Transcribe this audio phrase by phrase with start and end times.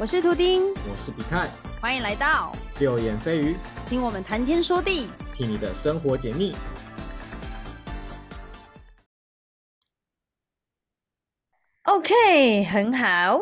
[0.00, 3.54] 我是图丁，我是比泰，欢迎来到六眼飞鱼，
[3.86, 6.56] 听我们谈天说地，替你的生活解腻。
[11.82, 13.40] OK，很好，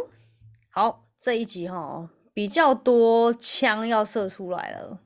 [0.70, 4.98] 好，这一集哈比较多枪要射出来了。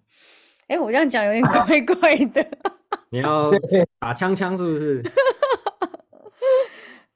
[0.68, 2.48] 哎，我这样讲有点怪怪的。
[3.12, 3.50] 你要
[3.98, 5.02] 打枪枪是不是？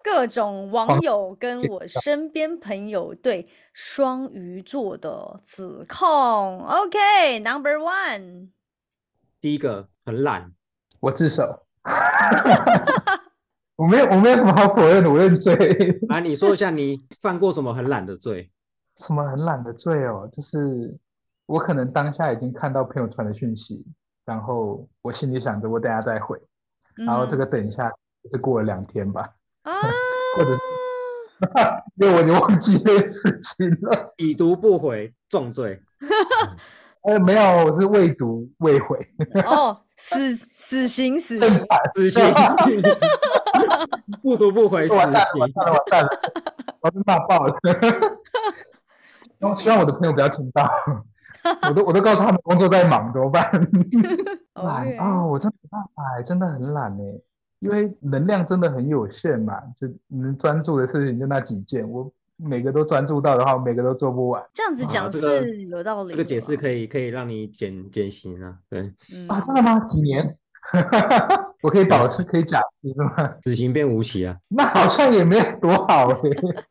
[0.06, 6.60] 各种网友跟我身边朋友对双鱼座的指控。
[6.60, 8.50] OK，Number one，
[9.40, 10.52] 第一个很懒，
[11.00, 11.66] 我自首。
[13.74, 15.56] 我没有，我没有什么好否认的，我认罪。
[16.08, 18.52] 来，你说一下你犯过什么很懒的罪？
[19.04, 20.30] 什么很懒的罪哦？
[20.32, 20.96] 就是
[21.46, 23.84] 我可能当下已经看到朋友传的讯息，
[24.24, 26.40] 然后我心里想着我等下再回，
[26.94, 27.92] 然后这个等一下
[28.30, 29.32] 是过了两天吧。
[29.66, 29.80] 啊，
[30.36, 30.60] 或者是，
[31.96, 34.14] 因为我就忘记这件事情了。
[34.16, 35.82] 已读不回，重罪。
[37.02, 38.96] 哎，没有，我是未读未回。
[39.44, 41.60] 哦，死死刑，死刑，
[41.94, 42.24] 死刑。
[44.22, 45.02] 不读不回，死刑。
[45.02, 45.50] 完蛋了，完
[45.86, 46.06] 蛋
[46.80, 47.54] 我被骂爆了。
[49.56, 50.70] 希望我的朋友不要听到。
[51.68, 53.50] 我都我都告诉他们工作在忙，怎么办？
[54.54, 57.20] 懒啊，我真没办法，真的很懒哎。
[57.66, 64.42] 因为能量真的很有限嘛，就能专注的事情就那几件，我每个都专注到的话，每个都做不完。
[64.54, 66.12] 这样子讲是有道理。
[66.12, 68.92] 这个解释可以可以让你减减刑啊，对。
[69.28, 69.78] 啊，真的吗？
[69.80, 70.36] 几年？
[71.62, 73.34] 我可以保持可以假释是吗？
[73.42, 74.36] 死刑变无期啊？
[74.48, 76.64] 那好像也没有多好 哎。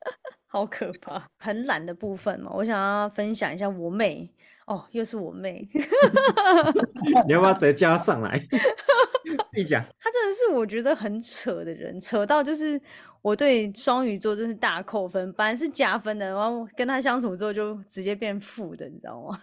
[0.48, 4.30] 好可怕，很懒的部分嘛，我想要分享一下我妹。
[4.68, 5.70] 哦，又是我妹，
[7.28, 8.42] 你要不要再加上来？
[9.56, 9.80] 一讲，
[10.36, 12.80] 是我觉得很扯的人，扯到就是
[13.22, 19.42] 我对双鱼座真是大扣分，本来是加分的，然后跟他相处之后就直接变负的，你知道吗？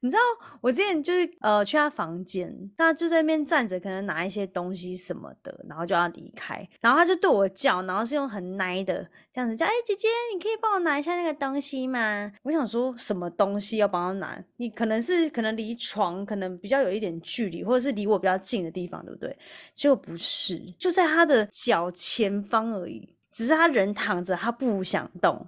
[0.00, 0.22] 你知道
[0.60, 12.32] 我之前就是呃去他房间，他就在那边站着，可能拿一些东西什么的，然后就要离开，然后他就对我叫，然后是用很奶的这样子叫，哎姐姐，你可以帮我拿一下那个东西吗？
[12.42, 14.44] 我想说什么东西要帮他拿？
[14.56, 19.36] 你可能是可能离床可能比较有一点距离，或者是离我比较近的地方，对不对？
[19.74, 23.17] 结果不是，就在他的脚前方而已。
[23.30, 25.46] 只是他人躺着，他不想动，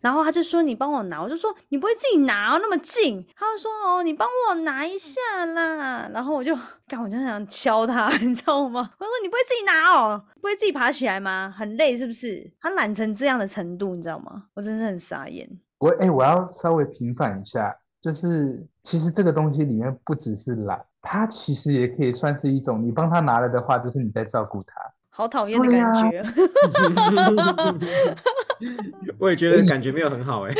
[0.00, 6.56] 然后他就说：“你帮我拿。”我就说：“你不会自己拿哦，那么近。”他就说：“哦，你帮我拿一下啦。”然后我就，
[6.86, 8.90] 干，我就想敲他， 你知道吗？
[8.98, 11.52] 我说：“你不会自己拿哦，不会自己爬起来吗？
[11.56, 14.44] 很累是不是？”他懒成这样的程度，你知道吗？
[14.54, 15.48] 我真是很傻眼。
[15.78, 24.74] 我哎，我要稍微平反一下，就是其实这个东西里面不只是懒，它其实也可以算是一种，你帮他拿了的话，就是你在照顾他。
[25.14, 26.24] 好讨厌的感觉，
[29.20, 30.52] 我也觉得感觉没有很好哎。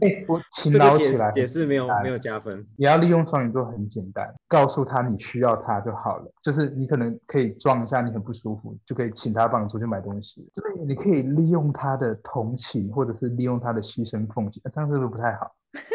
[0.00, 2.66] 哎，我勤劳起来也是没有没有加分。
[2.76, 6.30] 你要利用双鱼座很简单，告诉他你需要他就好了。
[6.42, 10.46] 就是你可能可以装一下你很不舒服，就可以请他帮你出去买东西。
[10.54, 14.62] 对，你可以利用他的同情，或者是利用他的牺牲奉献。
[14.74, 15.54] 这样是不是不太好？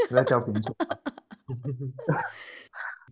[0.09, 0.63] 我在教别人。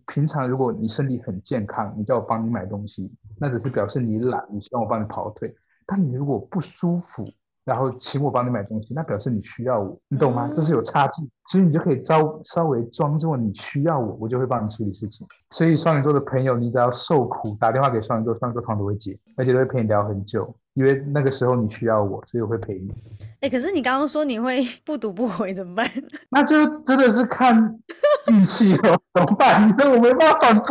[0.06, 5.54] 平常如果你身体很健康，你叫我帮你买东西，那只是表示你懒，你希望我帮你跑腿。
[5.86, 7.24] 但你如果不舒服，
[7.64, 10.50] 然后请我帮你买东西，那表示你需要我，你懂吗？
[10.54, 11.22] 这是有差距。
[11.46, 15.26] 其实你就可以稍稍微装作你需要我，我就会帮你处理事情。
[15.50, 22.92] 所以双鱼座的朋友，你只要受苦，打电话给双鱼座，双鱼座通常都会接，而且都会陪你聊很久，因为那个时候你需要我，所以我会陪你。
[23.40, 25.90] 哎，可是你刚刚说你会 不读不回怎么办？
[26.30, 26.54] 那就
[26.84, 27.78] 真的是看
[28.30, 29.74] 运气了， 怎么办？
[29.78, 30.66] 那我没办法反驳。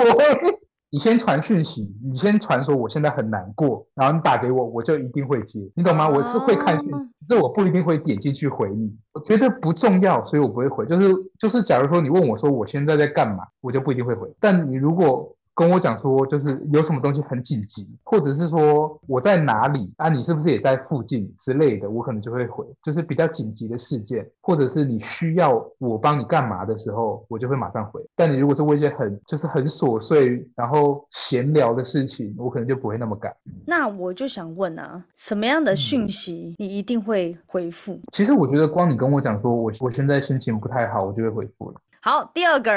[0.91, 6.07] 你先传讯息，你先传说我现在很难过，然后你打给我，我就一定会接，你懂吗？
[6.07, 10.85] 我是会看讯息，这我不一定会点进去回你，我觉得不重要，所以我不会回。
[10.85, 14.29] 就是就是，假如说你问我说我现在在干嘛，我就不一定会回。
[14.39, 28.05] 但你如果跟我讲说，就是有什么东西很紧急，或者是说我在哪里啊，你是不是也在附近之类的，我可能就会回，就是比较紧急的事件，或者是你需要我帮你干嘛的时候，我就会马上回。
[28.17, 33.33] 但你如果是问一些很就是很琐碎然后闲聊的事情，我可能就不会那么赶。
[33.65, 37.97] 那我就想问啊，什么样的讯息你一定会回复？
[38.11, 41.79] 其实我觉得光你跟我讲说我我现在心情不太好，我就会回复了。
[42.01, 42.71] 好，第二个。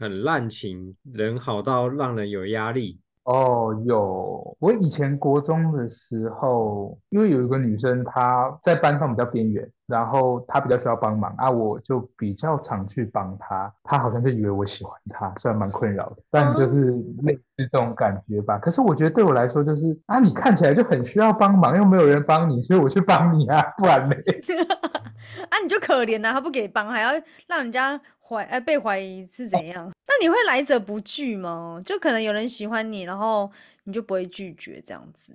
[0.00, 4.56] 很滥情，人好到让人有压力，哦，有。
[4.58, 13.72] 我以前国中的时候，因为有一个女生她在班上比较边缘，然后她比较需要帮忙啊，我就比较常去帮她。
[13.84, 18.58] 她好像就以为我喜欢她，虽然蛮困扰的，但就是类似这种感觉吧。
[18.58, 24.16] 可是我觉得对我来说，就是啊，你看起来就很需要帮忙，又没有人帮你，所以我去帮你啊，不然呢？
[25.50, 27.10] 啊，你就可怜呐，他不给帮，还要
[27.46, 29.90] 让人家怀哎被怀疑是怎样？
[30.10, 31.80] 那你会来者不拒吗？
[31.86, 33.48] 就可能有人喜欢你，然后
[33.84, 35.32] 你就不会拒绝这样子，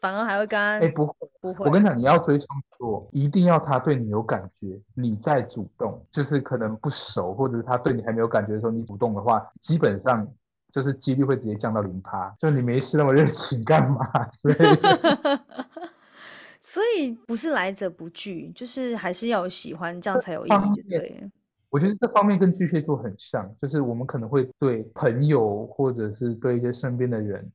[0.00, 1.66] 反而还会跟他哎不会不会。
[1.66, 10.26] 我跟你讲，你要追双鱼座，一定要他对你有感觉，你再主动，就是可能不熟，或者是他对你还没有感觉的时候，你主动的话，基本上
[10.72, 12.34] 就是几率会直接降到零趴。
[12.38, 14.08] 就你没事那么热情干嘛？
[14.40, 14.54] 所以
[16.62, 21.28] 所以不是来者不拒，就是还是要有喜欢，这样才有意义，对了。
[21.70, 27.50] 我觉得这方面跟巨蟹座很像，就是我们可能会对朋友或者是对一些身边的人，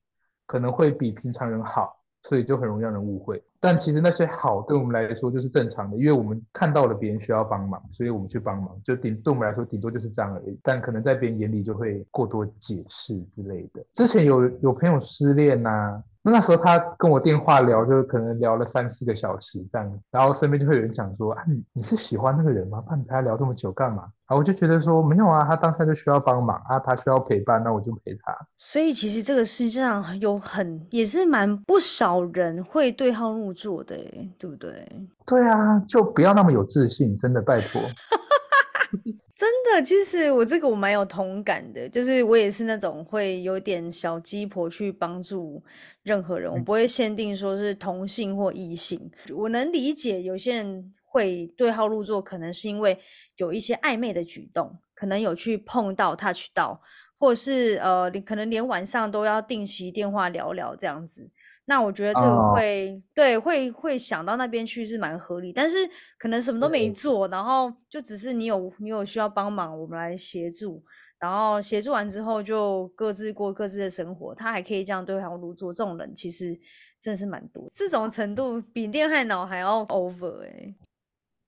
[0.45, 3.43] 可能会比平常人好，所以就很容易让人误会。
[3.59, 10.59] 但其实那些好对我们来说就是正常的，因为我们看到了别人需要帮忙，所以我们去帮忙，就顶对我们来说顶多就是这样而已。
[10.61, 13.83] 但可能在别人眼里就会过多解释之类的。
[13.93, 22.81] 之前有有朋友失恋呐、那那时候他跟我电话聊，就可能聊了三四个小时这样子，然后身边就会有人讲说啊，你你是喜欢那个人吗？
[22.89, 24.03] 那你陪他聊这么久干嘛？
[24.03, 28.33] 然后我就觉得说没有啊，他当下就需要帮忙啊，他需要陪伴，那我就陪他。
[28.57, 34.87] 所以其实这个世界上有很也是蛮不少人会对号入座的欸，对不对？
[35.25, 37.81] 对啊，就不要那么有自信，真的拜托。
[39.43, 45.61] 真的，其实我这个我蛮有同感的，就是我也是那种会有点小鸡婆去帮助
[46.03, 49.11] 任何人，我嗯不会限定说是同性或异性。
[49.35, 52.97] 我能理解有些人会对号入座，可能是因为
[53.35, 56.81] 有一些暧昧的举动，可能有去碰到、touch 到，
[57.23, 61.31] 或者是呃，你可能连晚上都要定期电话聊聊这样子。
[61.63, 65.89] 那我觉得这个哦会、对会会想到那边去是蛮合理，但是
[66.19, 70.83] 可能什么都没做，然后就只是你有你有需要帮忙，我们来协助，
[71.17, 76.53] 然后协助完之后就各自过各自的生活，他还可以这样对号入座，这种人其实
[76.99, 80.75] 真的是蛮多，这种程度比恋爱脑还要 over 哎、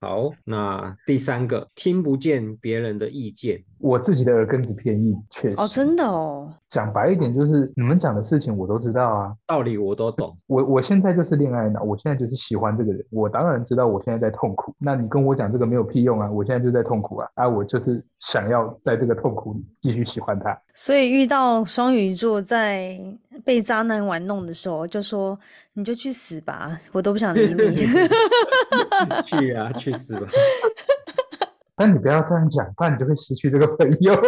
[0.00, 3.62] 好，那第三个，听不见别人的意见。
[3.78, 5.54] 我自己的耳根子偏硬，确实。
[5.58, 9.34] 哦，真的哦，讲白一点，就是你们讲的事情我都知道啊。
[9.46, 14.74] 道理我都懂，我我现在就是恋爱脑，我现在就是喜欢这个人，我当然知道我现在在痛苦。
[14.78, 20.58] 那你跟我讲这个没有屁用啊，我现在就在痛苦啊，啊，我就是想要在这个痛苦里继续喜欢他。
[20.74, 22.98] 所以遇到双鱼座在
[23.44, 25.38] 被渣男玩弄的时候，就说
[25.74, 27.86] 你就去死吧，我都不想理你。
[29.26, 30.26] 去啊，去死吧！
[31.76, 34.14] 但你不要这样讲，不然你就会失去这个朋友。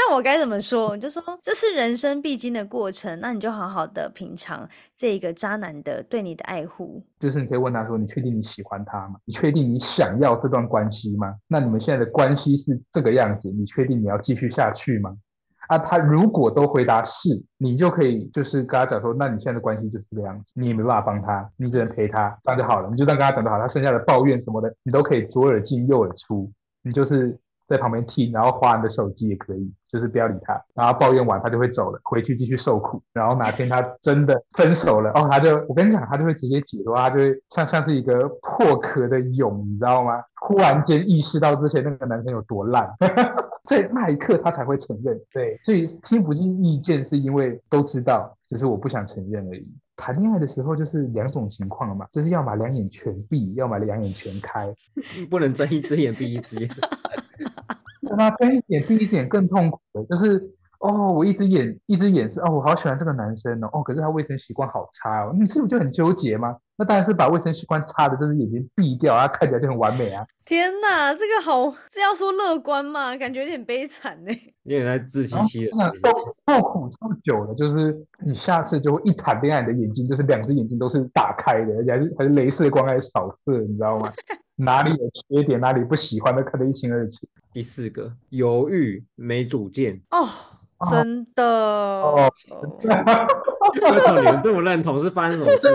[0.00, 0.94] 那我该怎么说？
[0.94, 4.66] 你就说这是人生必经的过程，那你就好好的品尝
[4.96, 7.02] 这个渣男的对你的爱护。
[7.18, 9.16] 就是你可以问他说：“你确定你喜欢他吗？
[9.24, 11.34] 你确定你想要这段关系吗？
[11.48, 15.16] 那你们现在的关系是这个样子，你确定你要继续下去吗？”
[15.68, 26.50] 啊，他如果都回答是，你就可以就是跟他讲说：“那你现在的关系就是这个样子，你也没办法帮他，你只能陪他，这样就好了。”你就这样跟他讲就好，他剩下的抱怨什么的，你都可以左耳进右耳出，
[26.82, 27.38] 你就是
[27.68, 30.60] 在旁边听，然后划你的手机也可以，就是不要理他。
[30.74, 33.02] 然后抱怨完他就会走了，回去继续受苦。
[33.12, 40.22] 然后哪天他真的分手了，哦，他就我跟你讲，他就会直接解脱，他就会像像是一个破壳的蛹，你知道吗？
[40.40, 42.88] 忽然间意识到之前那个男生有多烂，
[43.68, 45.20] 在那一刻他才会承认。
[45.32, 49.68] 对，所以听不进意见是因为都知道，只是我不想承认而已。
[49.96, 54.72] 谈恋爱的时候就是两种情况嘛，就是要么两眼全闭，要么两眼全开。
[55.28, 56.70] 不能睁一只眼闭一只眼。
[58.16, 66.56] 那睁一只眼闭一只眼更痛苦的，就是哦，我一只眼一只眼是哦，我好喜欢这个男生哦，哦，可是他卫生习惯好差哦，你是不是就很纠结吗？
[66.76, 70.24] 那当然是把卫生习惯差的这只眼睛闭掉，他看起来就很完美啊。
[70.44, 73.16] 天哪，这个好，这要说乐观嘛？
[73.16, 74.32] 感觉有点悲惨呢。
[74.62, 75.92] 有点在自欺欺人那。
[75.96, 76.08] 受
[76.46, 84.12] 受苦受久了，就是你下次就会一谈恋爱，你的眼睛就是两只眼睛都是打开的，而且还是还是镭射光还是扫射，你知道吗？
[84.58, 87.26] 哪里有缺点，哪里不喜欢都看得一清二楚。
[87.52, 90.00] 第四个，犹豫没主见。
[90.10, 90.28] 哦，
[90.90, 91.44] 真的。
[91.44, 92.28] 哦
[93.92, 94.98] 为什么你们这么认同？
[94.98, 95.68] 是发生什么事？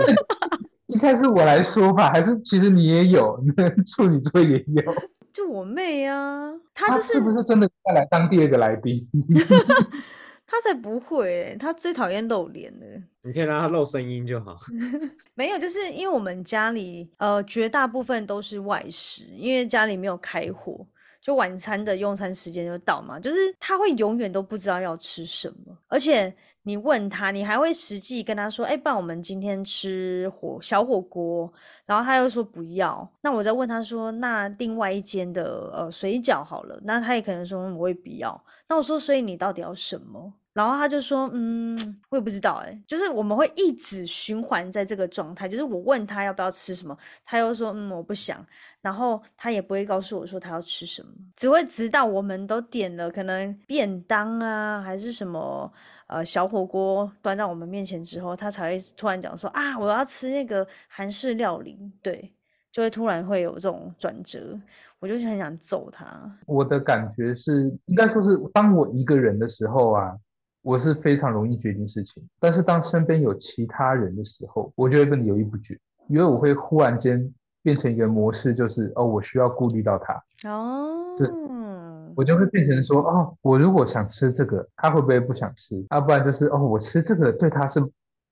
[0.86, 3.42] 一开始我来说吧，还是其实你也有，
[3.86, 4.94] 处女座也有。
[5.32, 9.08] 就我妹啊，她他就是不是真的再来当第二个来宾？
[10.46, 12.86] 她才不会欸，他最讨厌露脸的。
[13.22, 14.56] 你可以让他露声音就好。
[15.34, 20.86] 没有，就是因为我们家里呃绝大部分都是外食，因为家里没有开火，
[21.24, 26.30] 就晚餐的用餐时间就到嘛，就是他会永远都不知道要吃什么，而且
[26.64, 31.50] 你问他，你还会实际跟他说，哎，不然我们今天吃火小火锅，
[31.86, 40.30] 然后他又说不要，那我再问他说，那另外一间的呃水饺好了，那他也可能说我也不要，那我说，所以你到底要什么？
[40.54, 41.76] 然后他就说，嗯，
[42.10, 48.38] 我也不知道，哎，就是我们会一直循环在这个状态，就是我问他要不要吃什么，他又说，嗯，我不想，
[48.80, 55.72] 然后他也不会告诉我说他要吃什么，只会直到我们都点了可能便当啊，还是什么
[56.06, 62.32] 呃小火锅端到我们面前之后，他才会突然讲说啊，我要吃那个韩式料理，对，
[62.70, 64.56] 就会突然会有这种转折，
[65.00, 66.06] 我就是很想揍他。
[66.46, 70.16] 我的感觉是，应该说是当我一个人的时候啊。
[70.64, 75.78] 我是非常容易决定事情，但是当身边有其他人的时候，我就会变得犹豫不决，
[76.08, 80.14] 因为我会忽然间变成一个模式，就是哦，我需要顾虑到他，
[80.48, 81.32] 哦，就是
[82.16, 85.86] 我就会变成说，哦，我如果想吃这个，他会不会不想吃？
[85.90, 87.80] 要不然就是哦，我吃这个对他是。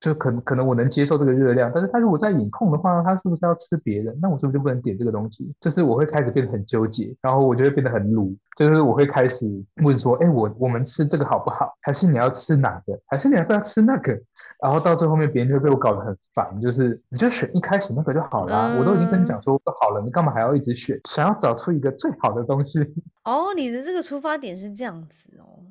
[0.03, 4.13] 就可能可能我能接受这个热量，但是他如果在饮控的话，他是不是要吃别人？
[4.21, 5.49] 那我是不是就不能点这个东西？
[5.61, 9.49] 就是我会开始变得很纠结，然后我就会变得很鲁，就是我会开始
[9.81, 11.73] 问说，哎，我我们吃这个好不好？
[11.79, 12.99] 还是你要吃哪个？
[13.07, 14.19] 还是你要不要吃那个？
[14.61, 20.99] 然后到最后面，别人就会被我搞得很烦，就是你就选一开始那个就好了，我都已经跟你讲说好了，你干嘛还要一直选？
[21.15, 22.79] 想要找出一个最好的东西。
[23.23, 25.63] 哦，你的这个出发点是这样子哦。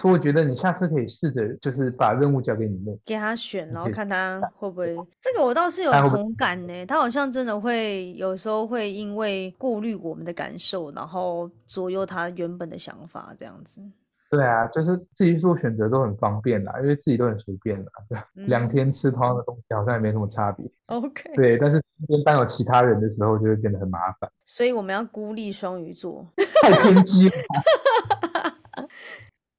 [0.00, 4.96] 所以我觉得你下次可以试着，就是把任务交给你妹，给他选，然后看他会不会。
[5.20, 13.82] 这个我倒是有同感呢，他好像真的会有时候会因为顾虑我们的感受，然后左右他原本的想法这样子。
[14.30, 17.92] 对啊，就是自己做选择都很方便啦，因为自己都很随便啦。
[18.48, 20.64] 两天吃同样的东西好像也没什么差别。
[20.88, 21.30] OK。
[21.34, 24.30] 对，但是身边当有其他人的时候，就会变得很麻烦。
[24.46, 26.26] 所以我们要孤立双鱼座。
[26.62, 27.34] 太偏激了。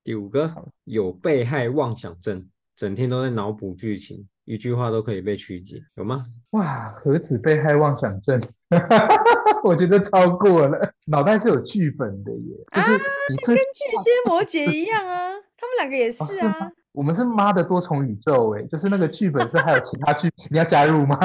[0.03, 0.51] 第五个
[0.83, 2.45] 有被害妄想症，
[2.75, 6.25] 整天都在脑补剧情，一句话都可以被曲解，有吗？
[6.51, 8.41] 哇，何止被害妄想症，
[9.63, 12.91] 我觉得超过了，脑袋是有剧本的耶，就是
[13.29, 16.71] 你跟巨蟹摩羯一样啊，他们两个也 是啊。
[16.91, 21.17] 我们是妈的多重宇宙哎，就是那个剧本是还有其他剧，你要加入吗？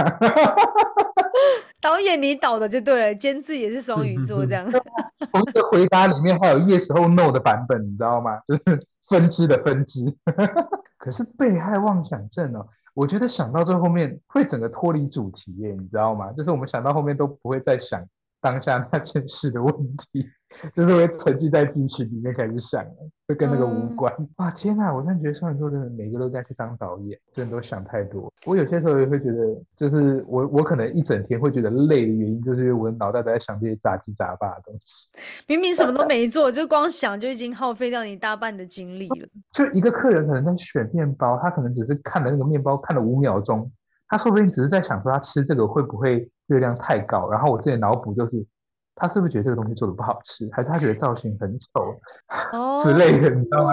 [1.81, 4.67] 导演你导的就对了，监制也是双鱼座这样。
[5.33, 8.39] 我们的回答里面还有 yes 或 no 的版本，你知道吗？
[8.47, 8.63] 就是
[9.09, 10.15] 分支的分支。
[10.99, 16.33] 可是被害妄想症哦，我觉得想到最后面会整个脱离主题耶，你知道吗？
[16.33, 18.05] 就是我们想到后面都不会再想
[18.41, 19.73] 当下那件事的问
[20.13, 20.29] 题。
[20.75, 22.85] 就是会沉浸在剧情里面开始想，
[23.27, 24.13] 会跟那个无关。
[24.37, 24.93] 哇，天哪！
[24.93, 28.33] 我真的觉得双鱼座真的每个都该去当导演，真的都想太多。
[28.47, 35.09] 我有些时候也会觉得，就是我我可能一整天会觉得累的原因，就是因为我的脑袋都在想这些杂七杂八的东西。
[35.47, 39.29] 明明什么都没做，就光想就已经耗费掉你大半的精力了。
[39.53, 43.71] 就一个客人可能在选面包，他可能只是看了那个面包看了五秒钟，
[44.09, 48.45] 他说不定只是在想说他吃这个会不会热量太高，然后我自己脑补就是。
[48.99, 51.97] 他是不是觉得这个东西做的不好吃，还是他觉得造型很丑
[52.83, 53.73] 之类的，你知道吗？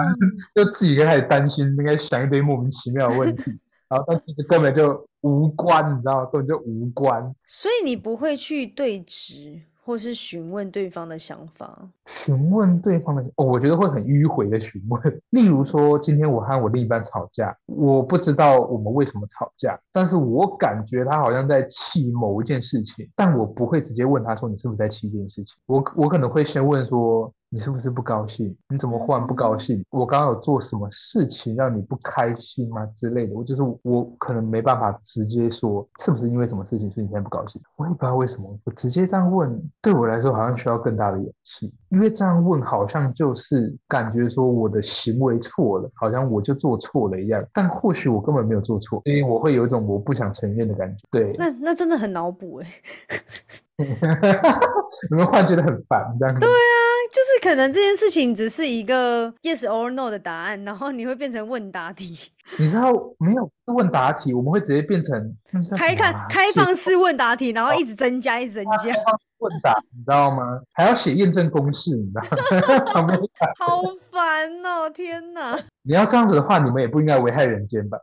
[0.54, 3.50] 就自己开始担心，应该想一堆莫名其妙的问题，
[3.88, 6.28] 然后但其实根本就无关，你知道吗？
[6.32, 7.34] 根本就无关。
[7.46, 9.60] 所以你不会去对质。
[9.86, 15.00] 或是询问对方的想法，询问对方的哦，我觉得会很迂回的询问。
[15.30, 27.32] 例如说，今天我和我另一半吵架，我不知道我们为什么吵架，但是我感觉他好像在气某一件事情，但我不会直接问他说你是不是在气这件事情，我我可能会先问说。
[27.48, 28.54] 你是不是不高兴？
[28.68, 29.84] 你怎么忽然不高兴？
[29.90, 32.84] 我刚刚有做什么事情让你不开心吗？
[32.96, 37.60] 之类的，我就是我可能没办法直接说是不是因为什么事情所以你现在不高兴。
[37.76, 47.42] 我也不知道为什么，我直接这样问对我来说好像需要更大的勇气，因为这样问好像就是感觉说我的行为错了，好像我就做错了一样。
[47.52, 51.04] 但或许我根本没有做错，因为我会有一种我不想承认的感觉。
[51.10, 52.66] 对，那那真的很脑补哎。
[55.10, 56.34] 你们然觉得很烦这样？
[56.40, 56.75] 对啊，
[57.16, 62.14] 就是可能这件事情只是一个 yes or no 的答案，然后你会变成问答题。
[62.58, 65.34] 你知道没有问答题，我们会直接变成
[65.74, 68.92] 开看开放式问答题，然后一直增加，一直增加
[69.38, 70.60] 问答，你知道吗？
[70.74, 73.16] 还要写验证公式，你知道吗？
[73.58, 74.90] 好烦哦！
[74.90, 75.58] 天哪！
[75.80, 77.98] 你要这样子的话，你们也不应该危害人间吧？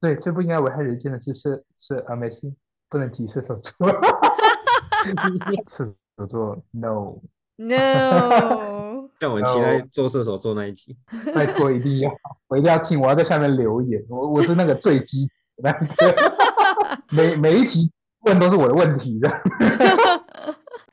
[0.00, 2.54] 对，最不应该危害人间的是是是阿美西。
[2.88, 3.72] 不能提射手座，
[5.76, 7.18] 射手座 no
[7.56, 10.96] no， 让我期待做射手座那一集。
[11.34, 12.10] 拜托一定要，
[12.48, 14.02] 我一定要听，我要在下面留言。
[14.08, 15.28] 我我是那个最基
[15.62, 15.74] 的，
[17.10, 17.90] 每每一题
[18.22, 19.28] 问都是我的问题的。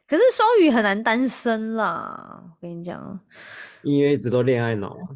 [0.08, 3.20] 可是双鱼很难单身啦，我跟你讲，
[3.82, 5.08] 因为一直都恋爱脑嘛。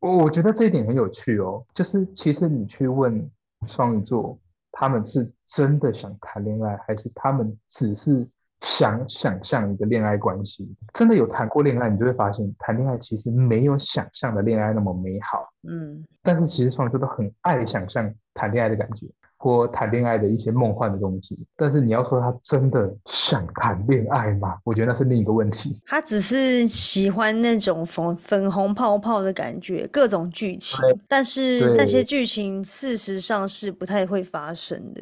[0.00, 3.30] 我我觉得这一点很有趣哦，就是其实你去问
[3.66, 4.38] 双鱼座，
[4.70, 8.28] 他们是真的想谈恋爱，还是他们只是
[8.60, 10.68] 想想象一个恋爱关系？
[10.92, 15.48] 真的有谈过恋爱，你就会发现，谈恋爱其实没有想象的恋爱那么美好。
[15.68, 19.06] 嗯，但是其实双鱼座都很爱想象谈恋爱的感觉，
[19.38, 21.38] 或谈恋爱的一些梦幻的东西。
[21.56, 24.58] 但是你要说他真的想谈恋爱吗？
[24.64, 25.80] 我觉得那是另一个问题。
[25.86, 35.00] 他只是喜欢那种粉粉红泡泡的感觉，各种剧情，但是那些剧情事实上是不太会发生的。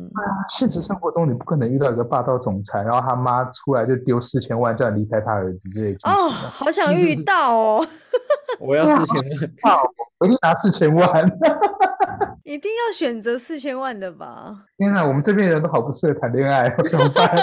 [0.00, 0.10] 嗯，
[0.48, 6.32] 现实生活中，你不可能遇到一个霸道总裁，然后他妈出来就丢四千万叫你离开他儿子之类的剧情哦，啊。
[6.32, 7.86] 好想遇到哦，
[8.58, 9.16] 我要四千
[9.62, 9.76] 万，
[10.18, 11.06] 我一定拿四千万！
[12.44, 14.64] 一定要选择四千万的吧？
[14.76, 17.36] 天哪，我们这边人都好不适合谈恋爱，怎么办？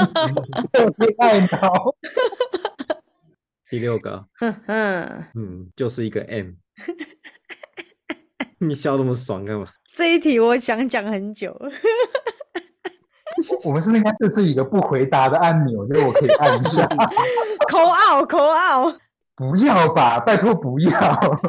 [0.73, 1.95] 有 恋爱脑。
[3.69, 6.51] 第六个，哼哼，嗯，就是一个 M。
[8.59, 9.65] 你笑那么爽干嘛？
[9.93, 11.55] 这一题我想讲很久。
[13.63, 16.88] 我们是不是应该设置一个不回答的按钮，就是我可以按一下？
[17.67, 18.94] 口傲口傲，
[19.36, 21.39] 不要吧，拜托不要，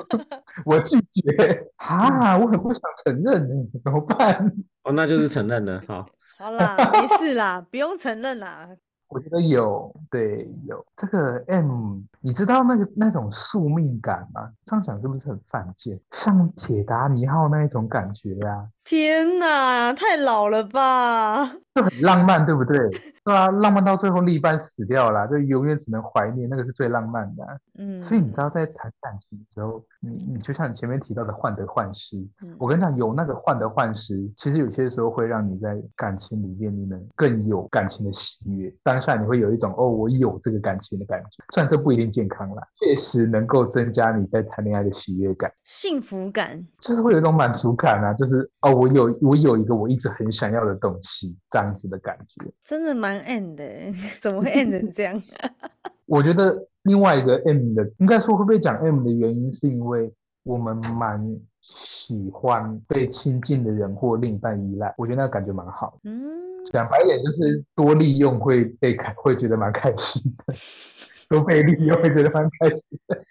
[0.65, 2.37] 我拒绝啊！
[2.37, 3.55] 我很不想承认呢，
[3.85, 4.53] 怎么办？
[4.85, 5.83] 哦，那就是承认了。
[5.87, 6.07] 好，
[6.39, 8.69] 好啦，没事啦，不用承认啦。
[9.09, 14.51] 我觉得有，对，有这个 M，你知道那个那种宿命感吗？
[14.67, 15.99] 这样讲是不是很犯贱？
[16.13, 21.47] 像铁达尼号那一种感觉呀、天哪，太老了吧？
[21.75, 22.79] 就很浪漫，对不对？
[23.25, 38.75] 对啊，浪漫到最后另一半死掉了，就永远只能怀念，那个是最浪漫的啊、嗯，所以你知道，在谈感情的时候，你你就像你前面提到的患得患失，嗯我跟你讲，有那个患得患失，其实有些时候会让你在感情里面，你能更有感情的喜悦。
[38.83, 52.51] 当下你会有一种哦，我有这个感情的感觉，虽然这不一定健康啦，确实能够增加你在谈恋爱的喜悦感，幸福感，就是会有一种满足感啊，就是哦，我有我有一个我一直很想要的东西，这样子的感觉。
[52.65, 55.23] 真的蛮 end 的欸，怎么会 end 成这样？
[56.07, 60.11] 我觉得另外一个 M 的，应该说会不会讲 M 的原因，是因为
[60.43, 61.21] 我们蛮
[61.61, 66.11] 喜欢被亲近的人或另一半依赖，我觉得那个感觉蛮好的。
[66.11, 66.31] 嗯，
[66.73, 70.55] 讲白一点，就是多利用会被开，会觉得蛮开心的，
[71.29, 73.23] 多被利用会觉得蛮开心的。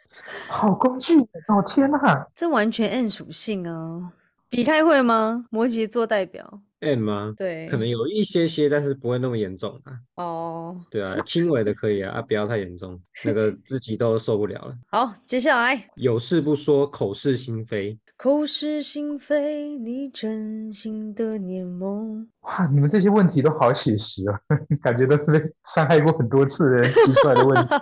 [0.50, 2.28] 好工具人哦，天哪！
[2.36, 4.14] 这完全 N 属性啊。
[4.50, 5.46] 比开会吗？
[5.50, 7.34] 摩羯座代表，M 吗？
[7.36, 9.94] 对，可能有一些些，但是不会那么严重啊。
[10.16, 10.78] 哦。
[10.92, 14.76] 对啊，轻微的可以啊，啊，不要太严重，那个自己都受不了了。
[14.92, 17.98] 好，接下来有事不说，口是心非。
[18.16, 22.28] 口是心非，你真心的念梦。
[22.42, 24.40] 哇，你们这些问题都好写实啊，
[24.82, 25.40] 感觉都是被
[25.74, 27.76] 伤害过很多次的人提出来的问题。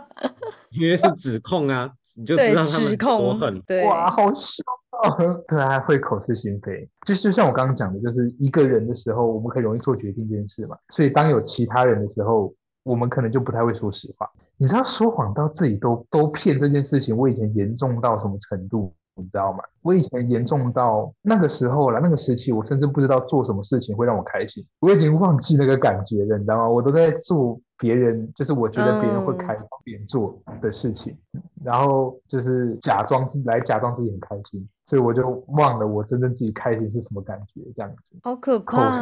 [0.71, 4.63] 因为是指控啊，你就知，道他指们多控狠。，对，哇，好笑
[5.03, 5.43] 哦！
[5.47, 10.77] 对啊，会口是心非，就就像我刚刚讲的，就是一个人的时候，我们可以容易做决定这件事嘛。
[10.89, 12.53] 所以当有其他人的时候，
[12.84, 14.29] 我们可能就不太会说实话。
[14.58, 18.93] 你知道说谎到自己都都骗这件事情，我以前严重到什么程度？
[19.17, 19.60] 你知道吗？
[19.81, 26.69] 我以前严重到那个时候了，那个时期，我甚至不知道做什么事情会让我开心，我已经忘记那个感觉了，你知道吗？
[26.69, 31.17] 我都在做别人，就是我觉得别人会嗯开心别人做的事情，
[31.63, 38.15] 然后就是假装自来假装自己很开心，所以我就忘了我真正自己开心是什么感觉，这样子。
[38.23, 39.01] 好可口怕。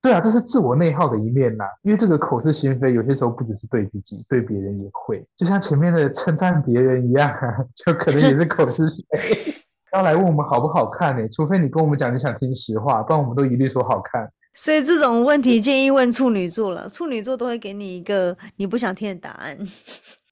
[0.00, 1.66] 对啊，这是自我内耗的一面啦。
[1.82, 5.24] 因为这个口是心非，有些时候不只是对自己，对别人也会。
[5.36, 9.52] 就像前面的称赞别人一样啊，就可能也是口是心非。
[9.92, 14.30] 要来问我们好不好看呢、除非你跟我们讲你想听实话，不然我们都一律说好看。
[14.54, 19.58] 所以这种问题建议问处女座了，处女座都会给你一个你不想听的答案。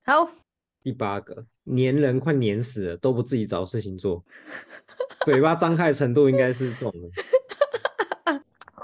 [0.04, 0.28] 好，
[0.82, 4.22] 第八个，黏人快黏死了，都不自己找事情做，
[5.24, 7.08] 嘴巴张开的程度应该是这种的。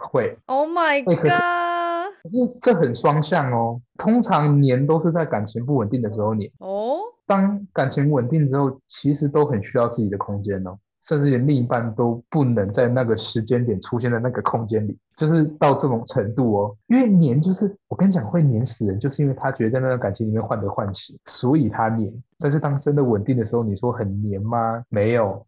[0.09, 2.15] 会，Oh my 哎可是 god！
[2.23, 3.81] 可是这很双向哦。
[3.99, 16.77] 通常黏都是在感情不稳定的时候黏，哦，当感情稳定之后，其实都很需要自己的空间哦，甚至连另一半都不能在那个时间点出现在那个空间里，就是到这种程度哦。
[16.89, 22.13] 因为黏就是我跟你讲会黏死人，就是因为他觉得在那段感情里面患得患失，所以他黏。
[22.39, 24.83] 但是当真的稳定的时候，你说很黏吗？
[24.89, 25.47] 没有。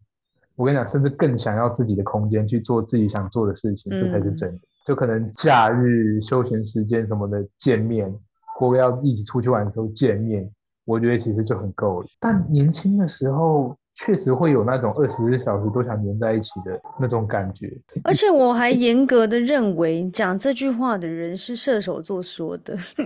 [0.55, 4.57] 我跟你讲，甚至更想要自己的空间去做自己想做的事情，这才是嗯真的。
[4.85, 8.13] 就可能假日休闲时间什么的见面，
[8.57, 10.49] 或要一起出去玩的时候见面，
[10.85, 12.07] 我觉得其实就很够了。
[12.19, 17.69] 但年轻的时候确实会有那种二十四小时都想黏在一起的那种感觉。
[18.03, 22.73] 而且我还严格的认为，讲这句话的人是射手座说的。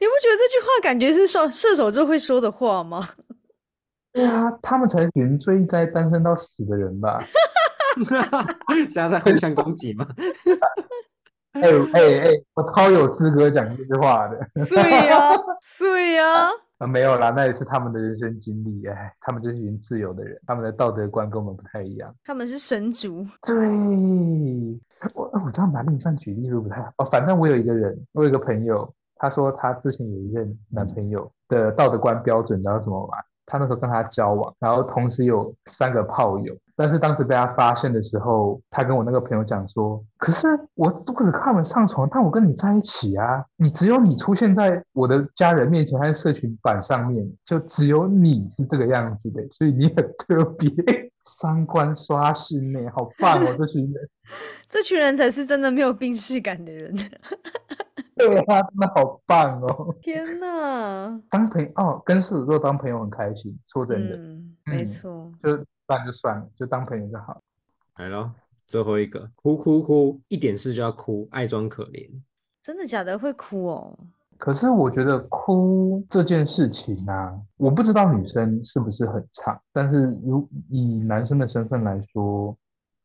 [0.00, 3.06] 你不觉得这句话感觉是射射手座会说的话吗？
[4.12, 7.22] 对啊，他们才是人最应该单身到死的人吧？
[8.88, 10.06] 现在在互相攻击吗？
[11.62, 14.38] 哎哎哎，我超有资格讲这句话的。
[14.66, 15.18] 对呀，
[15.78, 16.24] 对呀。
[16.78, 18.86] 啊，没有啦，那也是他们的人生经历。
[18.86, 22.14] 哎，他们就是一群自由的人，他们的道德观跟我们不太一样。
[22.24, 23.26] 他们是神族。
[23.42, 23.56] 对，
[25.14, 26.92] 我我这样拿另一算举例是不太好。
[26.98, 33.24] 哦，反正我有一个人，我有一个朋友，他说他之前有一任男朋友的道德观标准，然后怎么玩？
[33.48, 50.70] 他那时候跟他交往，然后同时有三个炮友，但是当时被他发现的时候，他跟我那个朋友讲说：“可是我不只看他们上床，但我跟你在一起啊，你只有你出现在我的家人面前，还是社群版上面，就只有你是这个样子的，所以你很特别，
[51.36, 54.08] 三观刷新呢，好棒哦， 这群人，
[54.68, 56.94] 这群人才是真的没有病视感的人。”
[58.16, 59.94] 对啊，真的好棒哦！
[60.02, 63.56] 天哪，当朋哦，跟狮子座当朋友很开心。
[63.72, 67.40] 说真的，嗯，没错，就算就算了，就当朋友就好。
[67.96, 68.32] 来咯，
[68.66, 72.10] 最后一个，哭哭哭，一点事就要哭，爱装可怜。
[72.60, 73.16] 真的假的？
[73.16, 73.96] 会哭哦？
[74.38, 82.56] 可是我觉得哭这件事情啊，我不知道女生是不是很差，但是如以男生的身份来说。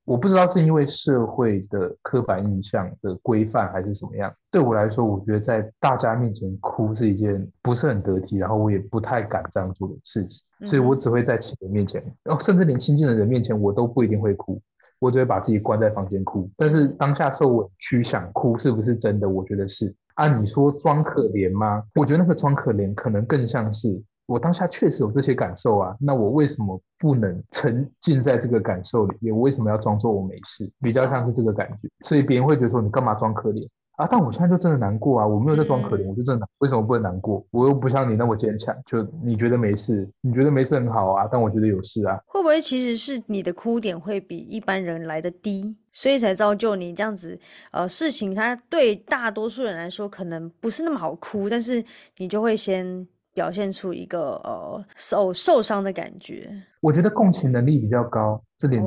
[0.05, 4.29] 我不知道是因为社会的刻板印象的规范还是什么样。
[4.51, 10.43] 对我来说，我觉得在大家面前哭是一件不是很得体，然后我也不太敢这样做的事情。
[10.67, 14.61] 所以我只会在亲人面前，然后甚至连亲近的人面前，我都不一定会哭。
[15.03, 16.49] 我只会把自己关在房间哭。
[16.55, 19.27] 但是当下受委屈想哭，是不是真的？
[19.27, 19.93] 我觉得是。
[20.15, 21.83] 按，你说装可怜吗？
[21.95, 24.01] 我觉得那个装可怜，可能更像是。
[24.25, 29.35] 我当下确实有这些感受啊，那我为什么不能沉浸在这个感受里面？
[29.35, 30.71] 我为什么要装作我没事？
[30.79, 34.07] 比较像是这个感觉，所以别人会觉得说你干嘛装可怜啊？
[34.09, 37.45] 但我现在就真的难过啊，我没有在装可怜，我就真的为什么不能难过？
[37.51, 42.19] 我又不像你那么坚强，就你觉得没事，你觉得没事很好啊，但我觉得有事啊。
[42.25, 47.39] 会不会其实是你的哭点会比一般人来的低，所以才造就你这样子？
[47.71, 51.83] 呃，事情它对大多数人来说可能不是那么好哭，但是
[52.17, 53.07] 你就会先。
[53.35, 56.51] 表现出一个呃受受伤的感觉，
[56.81, 58.79] 我觉得共情能力比较高，这点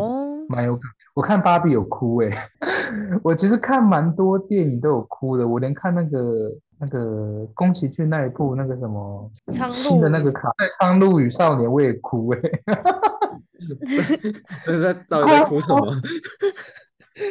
[0.49, 0.89] 蛮有感。
[1.17, 2.31] 我看芭比有哭诶，
[3.25, 9.31] 我其实看蛮多电影都有哭的，我连看那个那个宫崎骏那一部那个什么
[9.73, 12.63] 新的那个卡在《苍鹭与少年》我也哭诶
[14.63, 15.91] 这是在到底在哭什么？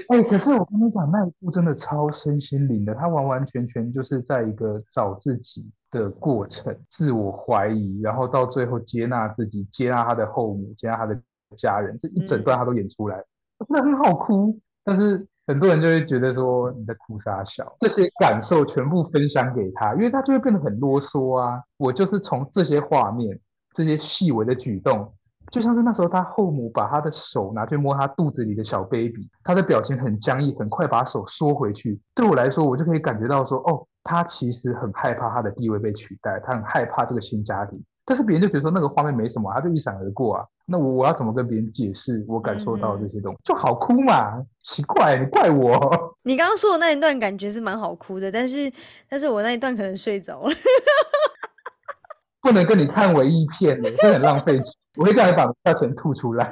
[0.09, 11.15] 哎，可是我跟你讲，那一部真的超身心灵的，他完完全全就是在一个找自己的过程，自我怀疑，然后到最后接纳自己，接纳他的后母，接纳他的
[11.55, 13.23] 家人，这一整段他都演出来，
[13.67, 14.59] 真的很好哭。
[14.83, 21.61] 但是很多人就会觉得说你在哭傻笑，这些感受全部分享给他，因为他就会变得很啰嗦啊。
[21.77, 23.39] 我就是从这些画面，
[23.73, 25.13] 这些细微的举动。
[25.51, 32.01] 就像是那时候，他后母把他的手拿去摸他肚子里的小 baby，他的表情很僵硬，很快把手缩回去。
[32.15, 37.79] 对我来说，我就可以感觉到说，哦，他其实很害怕他的地位被取代，他很害怕这个新家庭。
[38.05, 40.45] 但是别人就觉得说那个画面没什么，他就一闪而过啊。
[40.67, 43.39] 那我我要怎么跟别人解释我感受到这些东西？
[43.43, 44.41] 就好哭嘛？
[44.63, 45.79] 奇怪，你怪我？
[46.23, 48.71] 你刚刚说的那一段感觉是蛮好哭的，但是
[49.07, 50.49] 但是我那一段可能睡着了。
[52.41, 54.65] 不能跟你看文艺片，会很浪费钱。
[54.97, 56.51] 我会叫你把票钱吐出来。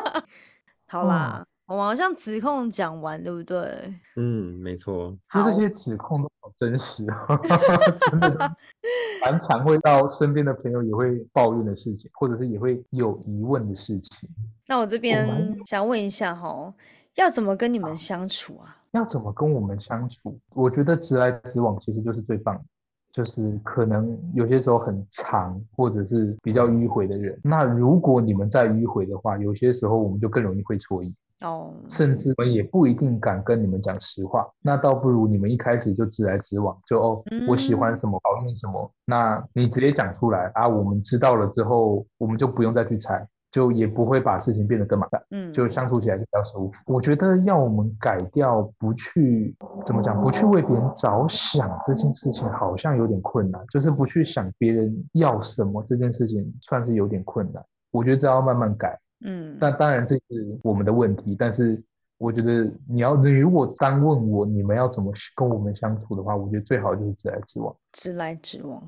[0.88, 3.94] 好啦，我们好像指控讲完，对不对？
[4.16, 5.16] 嗯，没错。
[5.32, 7.26] 就这些指控都好真实啊，
[8.10, 8.50] 真的
[9.24, 14.28] 蛮常会到身边的朋友也会抱怨的事情，或者是也会有疑问的事情。
[14.66, 16.74] 那我这边想问一下哈，
[17.14, 18.76] 要怎么跟你们相处啊？
[18.90, 20.38] 要怎么跟我们相处？
[20.50, 22.64] 我觉得直来直往其实就是最棒的。
[23.12, 27.38] 就是可能有些时候很长，或者是比较迂回的人。
[27.44, 34.48] 那如果你们再迂回的话，有些时候我们就更容易会错意哦，甚至我们也不一定敢跟你们讲实话。
[34.62, 43.26] 那倒不如你们一开始就直来直往，就哦，我喜欢什么，讨厌什么，那你直接讲出来啊，我们知道了之后，我们就不用再去猜。
[43.52, 46.72] 就也不会把事情变得更麻烦，嗯，就相处起来就比较舒服。
[46.86, 53.62] 我觉得要我们改掉不去怎么讲，不去为别人着想这件事情，好像有点困难。
[53.70, 57.62] 就是不去想别人要什么这件事情，算是有点困难。
[57.90, 59.56] 我觉得这要慢慢改，嗯。
[59.60, 61.82] 但当然这是我们的问题，但是
[62.18, 67.76] 我觉得你要你如果单问我你们要怎么跟我们相处的话，我觉得最好就是直来直往。
[67.92, 68.82] 直来直往。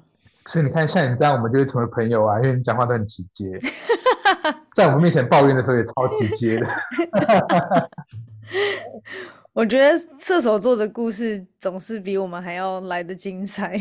[0.47, 3.59] 所以你看，像你这样，我们就会成为朋友啊，因为你讲话都很直接，
[4.77, 6.67] 在我们面前抱怨的时候也超直接的。
[9.55, 13.81] 我觉得射手座的故事总是比我们还要来的精彩。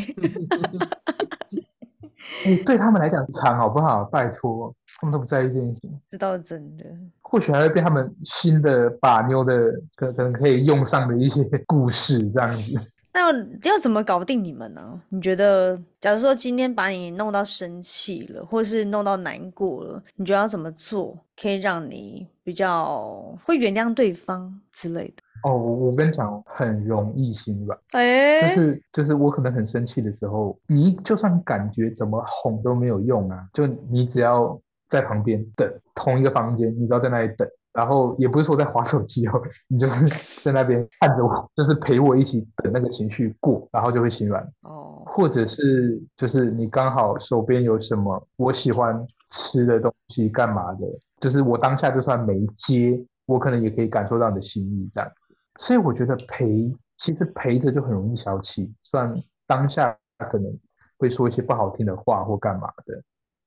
[2.46, 4.04] 哎，对他们来讲长好不好？
[4.04, 6.00] 拜托，他们都不在意这件事情。
[6.08, 6.84] 这倒是真的。
[7.20, 12.80] 或许还会被他们新的把妞的可可能可以用上的一些故事这样子。
[13.16, 13.32] 那
[13.68, 15.00] 要怎么搞定你们呢？
[15.08, 25.22] 你觉得，假如说今天把你弄到生气了，或是弄到难过了，你觉得要怎么做可以让你比较会原谅对方之类的？
[25.44, 27.78] 哦，我跟你讲，很容易心软。
[27.92, 37.48] 哎，就是就是我可能很生气的时候，你就算感觉怎么哄都没有用啊，就你只要在旁边等，同一个房间，你只要在那里等。
[37.72, 40.06] 然后也不是说在划手机哦，你就是
[40.44, 45.02] 在那边看着我，就是陪我一起等那个情绪过，然后就会心软哦。
[45.06, 50.86] 或者是就是你刚好手边有什么我喜欢吃的东西，干嘛的？
[51.20, 55.34] 就是我当下就算没接，我可能也可以感受到你的心意这样子。
[55.58, 59.12] 所以我觉得陪其实陪着就很容易消气，虽然
[59.48, 59.96] 当下
[60.30, 60.56] 可能
[60.96, 63.02] 会说一些不好听的话或干嘛的，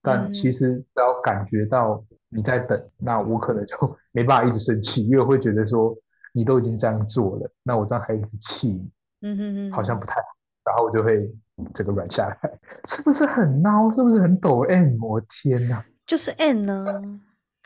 [0.08, 2.04] 但其实只要感觉到。
[2.30, 3.76] 你在等，那我可能就
[4.12, 5.96] 没办法一直生气，因为我会觉得说
[6.34, 8.86] 你都已经这样做了，那我这样还一直气，
[9.22, 10.28] 嗯哼哼，好像不太好，
[10.66, 11.34] 然后我就会
[11.74, 13.96] 整个软下来， 是不是很孬？
[13.96, 15.02] 是不是很抖 M？
[15.02, 16.86] 我天哪，就是 N 呢，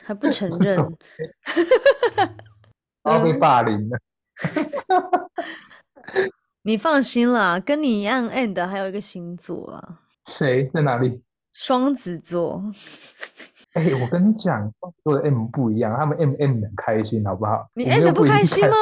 [0.04, 0.76] 还不承 认，
[3.02, 3.98] 然后被霸凌了。
[6.62, 9.98] 你放心啦，跟你一样 N 的还有一个星座啊，
[10.38, 11.20] 谁在哪里？
[11.52, 12.62] 双子座。
[13.74, 14.70] 哎，我跟你讲，
[15.02, 17.66] 座的 M 不一样，他们 M M 很开心，好不好？
[17.74, 18.76] 你 M 的不开心吗？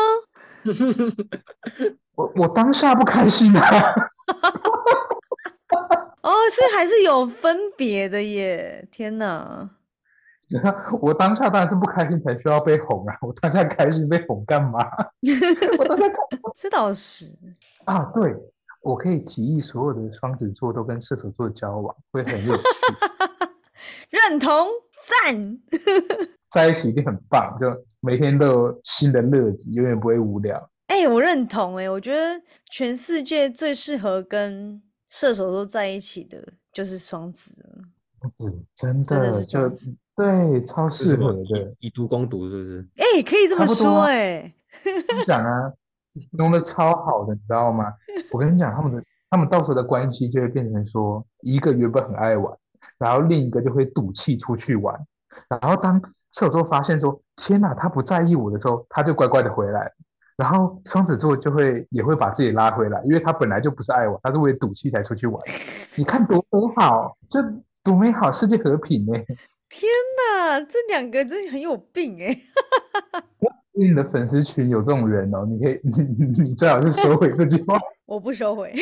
[2.17, 3.95] 我我当下不开心啊。
[6.23, 8.87] 哦， 所以还是有分别的耶！
[8.91, 9.71] 天哪，
[11.01, 13.17] 我当下当然是不开心才需要被哄啊！
[13.23, 14.81] 我当下开心被哄干嘛？
[15.79, 16.05] 我当下
[16.57, 17.27] 这倒是
[17.85, 18.35] 啊，对，
[18.81, 22.63] 我可以提议所有的双子座都跟射手座交往，会很有趣。
[24.11, 24.67] 认同
[25.25, 25.59] 赞，
[26.51, 27.67] 在一起一定很棒，就
[28.01, 30.71] 每天都有新的乐子，永远不会无聊。
[30.87, 37.55] 哎，我认同哎，我觉得全世界最适合跟射手座在一起的就是双子
[38.19, 39.69] 双子真的就
[40.17, 42.89] 对，超适合的，以毒攻毒是不是？
[42.97, 44.53] 哎，可以这么说哎，
[45.27, 45.73] 讲啊，
[46.33, 47.93] 弄得超好的，你知道吗？
[48.33, 52.57] 我跟你讲，他们的他们到时候的关系就会变成说，一个原本很爱玩。
[52.99, 54.95] 然后另一个就会赌气出去玩，
[55.49, 56.01] 然后当
[56.33, 59.91] 射手座发现说天哪，他不在意我的时候，他就乖乖的回来。
[60.37, 65.43] 然后双子座就会也会把自己拉回来，因为他本来就不是爱玩，他是为赌气才出去玩。
[65.97, 67.43] 你看多美好，这
[67.83, 69.13] 多美好，世界和平呢？
[69.69, 72.41] 天哪，这两个真的很有病哎！
[73.73, 77.79] 你的粉丝群有这种人哦，你可以，你你最好是收回这句话。
[78.07, 78.75] 我不收回。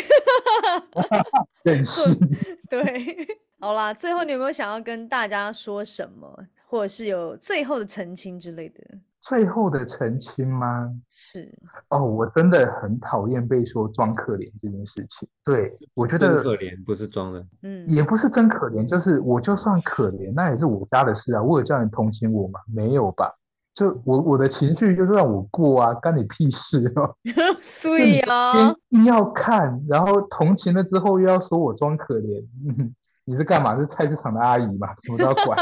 [1.62, 2.00] 认识。
[2.68, 3.26] 对。
[3.60, 8.80] 好啦，最后你有没有想要跟大家说什么，或者是有最后的澄清之类的？
[9.20, 10.90] 最后的澄清吗？
[11.10, 11.52] 是
[11.90, 15.28] 哦，我真的很讨厌被说装可怜这件事情。
[15.44, 21.42] 对我觉得可怜不是装的，嗯，也不是真可怜，就是我就算可怜，那也是我家的事啊。
[21.42, 22.60] 我有叫你同情我吗？
[22.72, 23.34] 没有吧？
[23.78, 27.14] 就我我的情绪就是让我过啊，干你屁事哦！
[27.62, 32.44] 所以啊，硬要看，然后同情了之后又要说我装可怜。
[33.24, 33.76] 你是干嘛？
[33.78, 34.92] 是菜市场的阿姨嘛？
[34.96, 35.56] 什么都要管。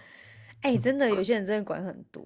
[0.62, 2.22] 哎，真的，有些人真的管很多，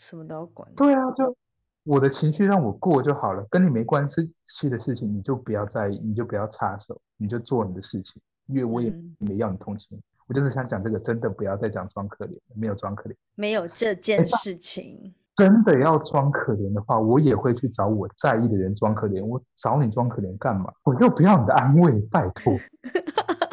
[0.00, 0.68] 什么都要管。
[0.74, 1.36] 对啊，就
[1.84, 8.20] 我的情绪让我过就好了，跟你没关系的事情你就不要在意，你就不要插手，你就做你的事情。
[8.46, 15.12] 因为我也没要你同情，我就是想讲这个，真的不要再讲装可怜，没有装可怜，没有这件事情。
[15.34, 19.24] 真的要装可怜的话，我也会去找我在意的人装可怜。
[19.24, 20.72] 我找你装可怜干嘛？
[20.84, 22.56] 我又不要你的安慰，拜托。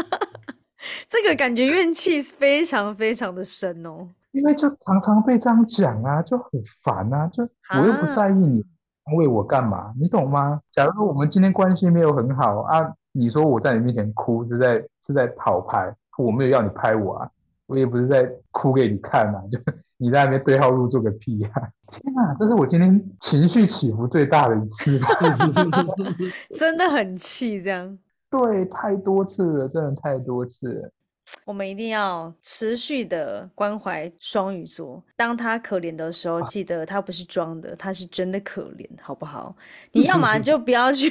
[1.09, 7.41] 这个感觉怨气非常非常的深哦，因为就常常被这样讲啊，就很烦啊，就
[7.73, 8.63] 我又不在意你
[9.05, 10.61] 安慰我干嘛，你懂吗？
[10.73, 14.75] 假如说我们今天关系没有很好啊，你说我在你面前哭是在
[15.07, 17.29] 是在讨拍，我没有要你拍我啊，
[17.67, 19.59] 我也不是在哭给你看啊， 就
[19.97, 21.51] 你在那边对号入座个屁啊！
[21.91, 24.99] 天啊，这是我今天情绪起伏最大的一次，
[26.57, 27.97] 真的很气这样。
[28.29, 30.91] 对，太多次了，真的太多次了。
[31.45, 35.03] 我们一定要持续的关怀双鱼座。
[35.15, 39.55] 当他可怜的时候，记得他不是装的，他是真的可怜，好不好？
[39.91, 41.09] 你要么 就不要去，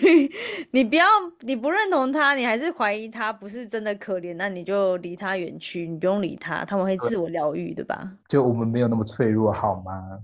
[0.71, 1.05] 你不要，
[1.41, 8.11] 你不认同他，你还是怀疑他不是真的可怜，那你就离他远去，你不用理他，他们会自我疗愈，对吧？
[8.29, 10.19] 就我们没有那么脆弱，好吗？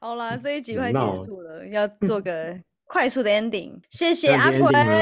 [0.00, 2.54] 好啦，这一集快结束了，要做个
[2.86, 3.80] 快速的 ending。
[3.88, 4.92] 谢谢阿奎，了吗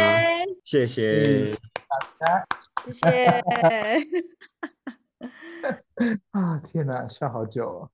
[2.84, 2.92] 谢谢。
[2.92, 3.06] 谢谢。
[6.32, 7.90] 啊，天哪，笑好久哦。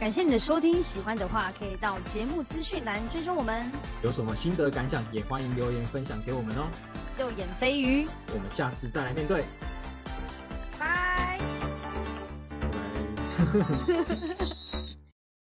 [0.00, 3.70] 感谢你的收听，喜欢的话可以到节目资讯栏追踪我们。
[4.02, 6.66] 有什么心得感想，也欢迎留言分享给我们哦。
[7.18, 9.44] 右眼飞鱼，我们下次再来面对，
[10.78, 11.38] 拜。
[13.38, 14.56] 拜拜。